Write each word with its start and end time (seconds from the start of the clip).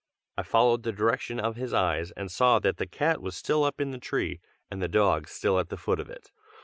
I 0.35 0.41
followed 0.41 0.81
the 0.81 0.91
direction 0.91 1.39
of 1.39 1.57
his 1.57 1.75
eyes, 1.75 2.09
and 2.17 2.31
saw 2.31 2.57
that 2.57 2.77
the 2.77 2.87
cat 2.87 3.21
was 3.21 3.35
still 3.35 3.63
up 3.63 3.79
in 3.79 3.91
the 3.91 3.99
tree, 3.99 4.39
and 4.71 4.81
the 4.81 4.87
dogs 4.87 5.29
still 5.31 5.59
at 5.59 5.69
the 5.69 5.77
foot 5.77 5.99
of 5.99 6.09
it. 6.09 6.31